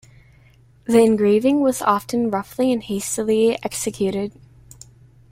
The 0.85 0.97
engraving 0.97 1.59
was 1.61 1.83
often 1.83 2.31
roughly 2.31 2.71
and 2.73 2.81
hastily 2.81 3.51
executed. 3.63 4.33